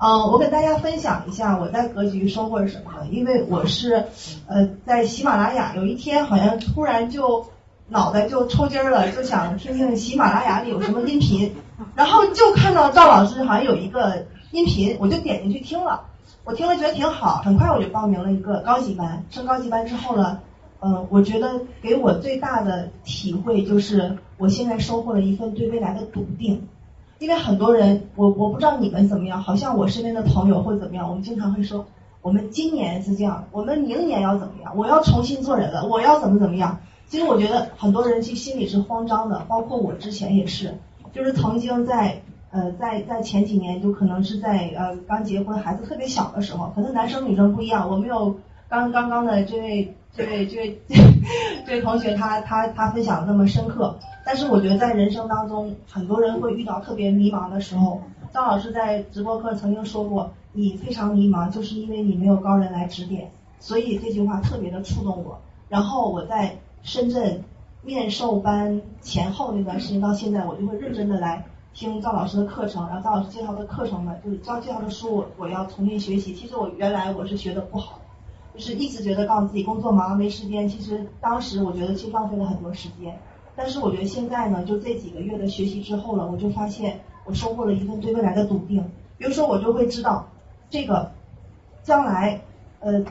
[0.00, 3.06] 嗯，我给大家分享一下我在格局收获是什么。
[3.10, 4.04] 因为我是
[4.46, 7.46] 呃在喜马拉雅，有一天好像突然就
[7.88, 11.52] 脑袋就抽筋了，就想听听喜马拉雅里有什么音频，
[11.96, 16.04] 然后就看到赵老师好像有一个音频，我就点进去听了。
[16.44, 19.24] 我听了觉得挺好，很快我就报名了一个高级班。
[19.30, 20.38] 升高级班之后呢，
[20.80, 26.68] 嗯，我觉得给我最大的体会就是，我现在收获了一份对未来的笃定。
[27.18, 31.84] 因为很多人，我我不知道你们怎么样，好像我身边的朋友会怎么样，我们经常会说，
[32.22, 36.78] 我们今年是这样，我们明年要怎么样，我要重新做人了，我要怎么怎么样。
[37.08, 40.74] 其实我觉得很多人其实心里是慌张的，包括我之前也是，
[41.12, 42.20] 就是曾经在
[42.50, 48.36] 呃在在前几年，就可能是在呃刚结婚，孩子特别小的时候，可能男生女生不一样，我没有
[48.68, 50.80] 刚刚刚的这位这位这位
[51.66, 53.98] 这位同学他他他分享的那么深刻。
[54.24, 58.02] 但是我觉得在人生当中，很多人会遇到特别迷茫的时候。
[58.30, 63.30] 张老师在直播课曾经说过，你非常迷茫，就是因为你没有高人来指点。
[63.58, 65.40] 所以这句话特别的触动我。
[65.70, 67.42] 然后我在深圳
[67.82, 71.42] 面授班前后那段时间到现在，我就会认真的来
[71.72, 76.34] 听赵老师的课程，然后赵老师介绍的课程呢，就是赵介绍的书，我我要重新学习。
[76.34, 77.98] 其实我原来我是学的不好，
[78.58, 80.68] 就是一直觉得告诉自己工作忙没时间。
[80.68, 83.16] 其实当时我觉得其实浪费了很多时间。
[83.54, 88.84] 但是我觉得现在呢，就这几个月的学习之后了，我就发现我收获了一份对未来的笃定。
[89.16, 90.26] 比如说，我就会知道
[90.70, 91.12] 这个
[91.84, 92.40] 将来，
[92.80, 93.04] 呃，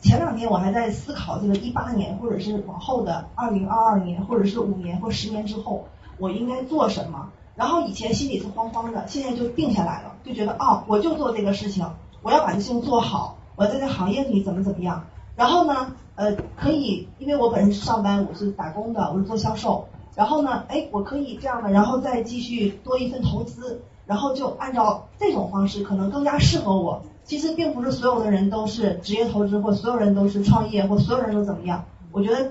[0.00, 5.86] 前两天我还在思考这个一八年，或者是往后的二零二二年，或者是五年或十年之后，
[6.18, 7.30] 我应该做什么。
[7.54, 11.86] 然后以前心里是慌慌的，现在就定下来了，就觉得哦，我就做这个事情，
[12.22, 15.04] 我要把这事情做好，我在这行业里怎么怎么样。
[15.36, 19.88] 然后呢，呃，可以，因为我本身是上班，我是打工的，我是做销售。
[20.14, 27.02] 然后呢，哎，我可以这样的，然后再继续多一份投资，然后就按照这种方式，可能更加适合我。
[27.24, 31.84] 其实并不是所有的人都是职业投资，或所有人都是创业，或所有人都怎么样。
[32.12, 32.50] 我觉得，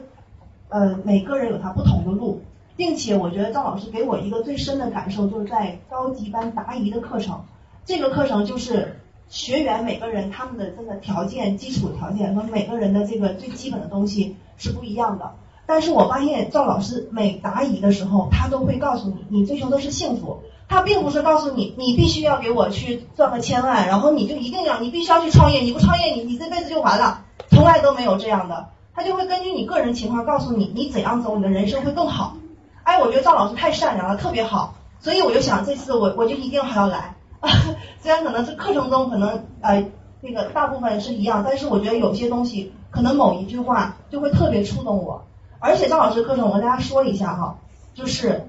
[0.69, 2.41] 呃，每个人有他不同的路，
[2.75, 7.41] 并且我觉得赵老师给我一个最深的感受，就是在高级班答疑的课程，
[7.85, 8.95] 这个课程就是。
[9.29, 15.31] 学员每个人他们的这个条件、基础条件和每个人的这个最基本的东西是不一样的。
[15.65, 20.39] 但是我发现赵老师每答疑的时候，他都会告诉你，你追求的是幸福。
[20.67, 27.25] 他并不是告诉你，你必须要给我去赚个千万，然后你就一定要，你必须要去创业，你不创业，你你这辈子就完了。
[27.49, 32.35] 从来都没有这样的，他就会根据你个人情况告诉你，你怎样走，你的人生会更好。
[32.83, 37.15] 哎，我觉得赵老师太善良了，特别好，所以我就想这次我我就一定还要来。
[38.01, 39.85] 虽然可能是课程中可能呃
[40.21, 45.23] 那个大部分是一样，但是我觉得有些东西可能某一句话就会特别触动我。
[45.59, 47.57] 而且张老师课程我跟大家说一下哈，
[47.93, 48.47] 就是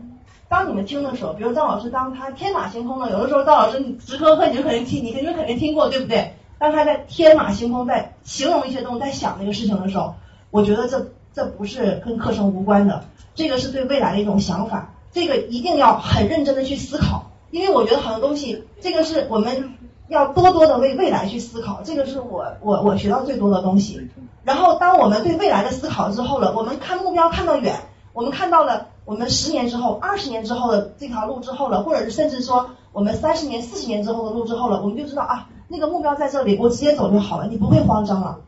[0.49, 6.35] 当你们听的时候，比如张老师当他天马行空的，有的时候张老师你直播课你就肯定听，你肯定肯定听过对不对？
[6.59, 10.15] 当他在天马行空在形容一些东西，在想那个事情的时候，
[10.51, 17.30] 我觉得这这不是跟课程无关的，这个是对未来的一种想法，这个一定要很认真的去思考。
[17.51, 19.75] 因为我觉得很多东西，这个是我们
[20.09, 24.09] 要多多的为未来去思考，这个是我我我学到最多的东西。
[24.43, 27.77] 然后，当我们对未来的思考之后了，我们看目标看到远，
[28.13, 38.39] 我们看到了我们十年之后、二十年之后的这条路之后了，或者是甚至说我们三十年、四十年之后的路之后了，我们就知道啊，那个目标在这里，我直接走就好了，你不会慌张了。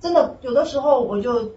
[0.00, 1.50] 真的，有的时候我就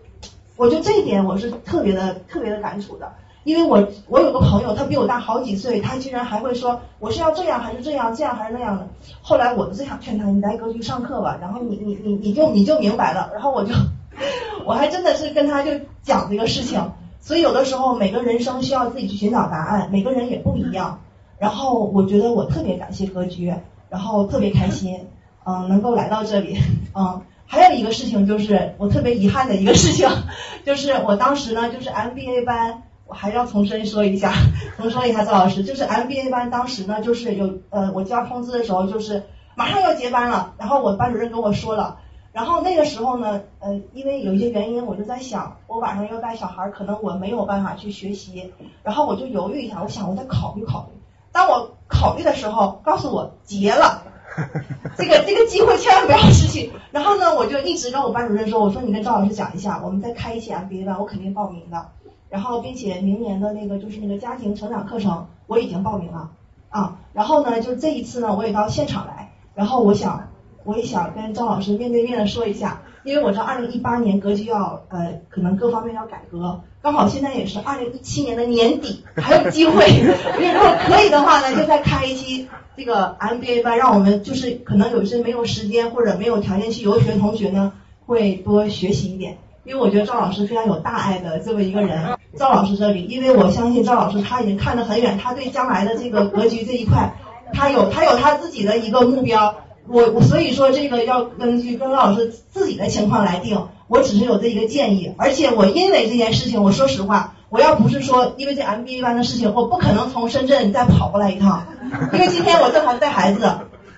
[0.57, 3.13] 我就这一点我是特别的特别的感触的。
[3.47, 8.85] 因为我我有个朋友，他比我大好几岁，他居然还会说我是要这样还是这样，这样还是那样的。
[9.21, 13.29] 后来我就想劝他，你来格局上课吧，然后你你你你就你就明白了。
[13.31, 13.73] 然后我就
[14.67, 15.71] 我还真的是跟他就
[16.03, 16.91] 讲这个事情。
[17.21, 21.00] 所以有的时候每个人生需要自己去寻找答案，每个人也不一样。
[21.39, 23.53] 然后我觉得我特别感谢格局，
[23.89, 25.07] 然后特别开心，
[25.45, 26.57] 嗯，能够来到这里，
[26.93, 27.21] 嗯。
[27.50, 30.09] 还有一个事情就是我特别遗憾的一个事情，
[30.65, 32.83] 就是我当时呢就是 MBA 班。
[33.07, 34.33] 我还要重申说一下，
[34.77, 39.24] 重申一下赵老师，就是 MBA 班当时呢，就是有呃，我交通知的时候，就是
[39.56, 42.00] 马上要结班了，然后我班主任跟我说了，
[42.33, 48.51] 然后那个时候呢，呃，因为有一些原因，我就在想，我晚上要带小孩，可能我没有办法去学习，
[48.83, 51.00] 然后我就犹豫一下，我想我再考虑考虑。
[51.31, 54.03] 当我考虑的时候，告诉我结了，
[54.98, 56.71] 这个这个机会千万不要失去。
[56.92, 61.89] 然后呢，我就一直跟我班主任说，我说你跟赵老师讲一下，我们再开一期 MBA 班，我肯定报名的。
[62.29, 66.29] 然后，并且明年的那个就是那个家庭成长课程，我已经报名了
[66.69, 66.97] 啊。
[67.13, 69.31] 然后呢，就这一次呢，我也到现场来。
[69.56, 70.29] 然后我想，
[70.63, 79.88] 我也想跟张老师面对面的说一下，因为我知道二零一八年格局要呃，可能各方面要改革，刚好现在也是二零一七年的年底，还有机会。
[80.38, 87.74] 因为如果可以的话呢，就再开一期这个 MBA 班，让我们就是可能有些没有时间或者没有条件去游学的同学呢，
[88.06, 89.38] 会多学习一点。
[89.67, 97.11] 因为我觉得赵老师非常有大爱的这么一个人，赵老师这里，因为我相信赵老师他已经看得很远，他对将来的这个格局这一块，
[97.53, 99.55] 他有他有他自己的一个目标。
[99.89, 105.13] 我我所以说这个要根据跟老师自己的情况来定，我只是有这一个建议。
[105.17, 111.67] 而且我因为这件事情，我说实话，我要不是说因为这 MBA 班的事情，我不可能从深圳再跑过来一趟。
[112.13, 113.51] 因为今天我正好带孩子，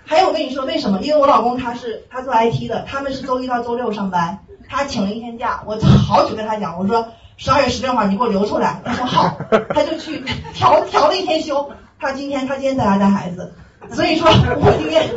[0.04, 1.00] 还有我跟你说为什么？
[1.04, 4.40] 因为我老公他是他做 IT 的，他们是周一到周六上班。
[4.70, 5.78] 他请了一天假，我
[6.08, 7.08] 好久跟他讲，我说
[7.38, 9.38] 十二月十六号你给我留出来，他说好，
[9.74, 10.24] 他就去
[10.54, 11.72] 调调了一天休。
[12.00, 13.54] 他今天他今天在家带孩子，
[13.92, 15.10] 所以说我今天，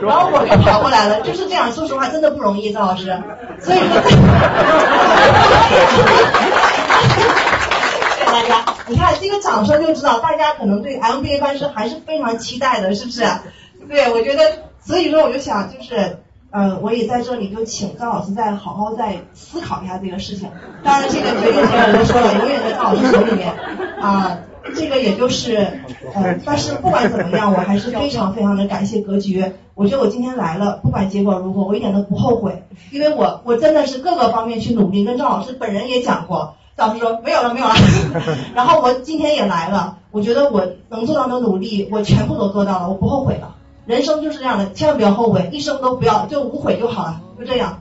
[0.00, 1.70] 然后我就跑过来了，就是这样。
[1.72, 3.20] 说实话，真的不容易，赵老师。
[3.60, 4.10] 所以说，谢
[8.18, 8.64] 谢大家。
[8.86, 13.26] 你看这个掌声就知道，大家可能对 MBA 班是还是非常期待的，是不是？
[13.88, 14.42] 对，我觉得，
[14.80, 16.18] 所以说我就想就是。
[16.52, 20.48] 呃，我也在这里就请张老师再好好再思考一下这个事情。
[20.84, 23.52] 当然，这个决定权我都说了，永远在张老师手里面
[24.00, 24.38] 啊。
[24.76, 25.56] 这个也就是
[26.14, 29.44] 呃，但是不管怎么样，我还是非常非常的感谢格局。
[29.74, 32.62] 我觉得我今天来了，不管结果如何，我一点都不后悔，
[32.92, 35.04] 因为我我真的是各个方面去努力。
[35.04, 37.74] 跟张老师本人也讲过，张老师说没有了没有了。
[38.54, 43.56] 然后我今天也来了，我觉得我能做到的努力，我全部都做到了，我不后悔了。
[43.84, 47.80] 人生就是这样的，千万不要后悔，一生都不要就无悔就好了，就这样。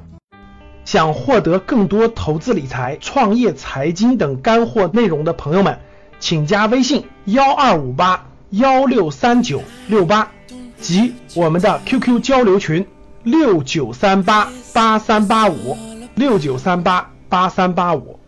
[0.83, 5.77] 想获得更多投资理财、创业、财经等干货内容的朋友们，
[6.19, 10.31] 请加微信幺二五八幺六三九六八
[10.80, 12.88] 及我们的 QQ 交流群
[13.24, 15.77] 六九三八八三八五
[16.15, 18.19] 六九三八八三八五。